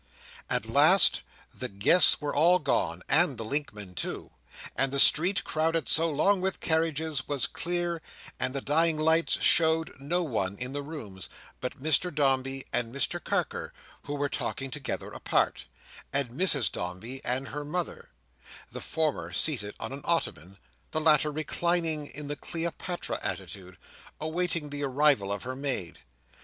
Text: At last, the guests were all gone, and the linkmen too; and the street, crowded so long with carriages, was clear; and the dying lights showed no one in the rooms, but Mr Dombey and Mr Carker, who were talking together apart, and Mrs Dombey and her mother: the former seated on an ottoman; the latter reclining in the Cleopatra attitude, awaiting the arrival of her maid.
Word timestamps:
At 0.49 0.65
last, 0.65 1.21
the 1.53 1.69
guests 1.69 2.19
were 2.19 2.33
all 2.33 2.57
gone, 2.57 3.03
and 3.07 3.37
the 3.37 3.45
linkmen 3.45 3.93
too; 3.93 4.31
and 4.75 4.91
the 4.91 4.99
street, 4.99 5.43
crowded 5.43 5.87
so 5.87 6.09
long 6.09 6.41
with 6.41 6.59
carriages, 6.59 7.27
was 7.27 7.45
clear; 7.45 8.01
and 8.39 8.55
the 8.55 8.61
dying 8.61 8.97
lights 8.97 9.39
showed 9.43 9.93
no 9.99 10.23
one 10.23 10.57
in 10.57 10.73
the 10.73 10.81
rooms, 10.81 11.29
but 11.59 11.79
Mr 11.79 12.11
Dombey 12.11 12.65
and 12.73 12.91
Mr 12.91 13.23
Carker, 13.23 13.73
who 14.05 14.15
were 14.15 14.27
talking 14.27 14.71
together 14.71 15.11
apart, 15.11 15.67
and 16.11 16.29
Mrs 16.31 16.71
Dombey 16.71 17.23
and 17.23 17.49
her 17.49 17.63
mother: 17.63 18.09
the 18.71 18.81
former 18.81 19.31
seated 19.31 19.75
on 19.79 19.93
an 19.93 20.01
ottoman; 20.03 20.57
the 20.89 20.99
latter 20.99 21.31
reclining 21.31 22.07
in 22.07 22.27
the 22.27 22.35
Cleopatra 22.35 23.19
attitude, 23.21 23.77
awaiting 24.19 24.71
the 24.71 24.81
arrival 24.83 25.31
of 25.31 25.43
her 25.43 25.55
maid. 25.55 25.99